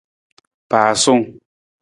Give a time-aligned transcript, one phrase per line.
[0.69, 1.21] Pasung.